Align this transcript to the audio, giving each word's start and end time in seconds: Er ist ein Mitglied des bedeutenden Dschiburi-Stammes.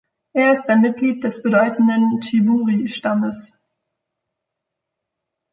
Er 0.33 0.51
ist 0.53 0.67
ein 0.67 0.81
Mitglied 0.81 1.23
des 1.23 1.43
bedeutenden 1.43 2.21
Dschiburi-Stammes. 2.21 3.51